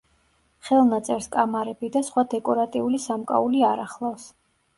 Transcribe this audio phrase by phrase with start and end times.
[0.69, 4.27] ხელნაწერს კამარები და სხვა დეკორატიული სამკაული არ ახლავს.